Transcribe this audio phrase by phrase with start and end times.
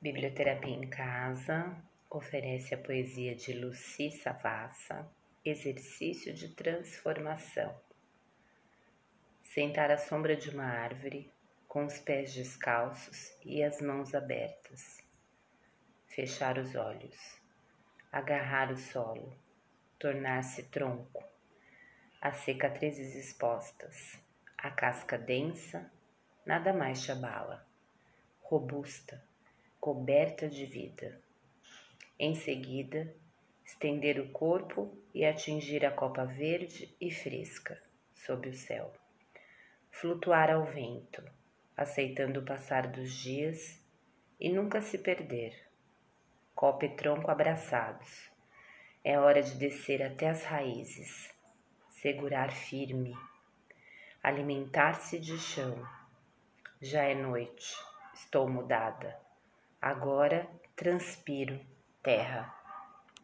[0.00, 1.76] Biblioterapia em Casa
[2.08, 5.10] oferece a poesia de Luci Savassa,
[5.44, 7.76] Exercício de Transformação.
[9.42, 11.28] Sentar à sombra de uma árvore,
[11.66, 15.04] com os pés descalços e as mãos abertas.
[16.06, 17.42] Fechar os olhos,
[18.12, 19.36] agarrar o solo,
[19.98, 21.24] tornar-se tronco,
[22.20, 24.16] as cicatrizes expostas,
[24.56, 25.90] a casca densa,
[26.46, 27.66] nada mais te abala,
[28.40, 29.26] robusta
[29.80, 31.20] coberta de vida.
[32.18, 33.14] Em seguida,
[33.64, 37.80] estender o corpo e atingir a copa verde e fresca
[38.12, 38.92] sob o céu.
[39.90, 41.22] Flutuar ao vento,
[41.76, 43.80] aceitando o passar dos dias
[44.40, 45.54] e nunca se perder.
[46.56, 48.28] Copa e tronco abraçados.
[49.04, 51.32] É hora de descer até as raízes,
[51.88, 53.16] segurar firme,
[54.20, 55.86] alimentar-se de chão.
[56.82, 57.72] Já é noite,
[58.12, 59.27] estou mudada
[59.80, 61.60] Agora transpiro
[62.02, 62.57] terra.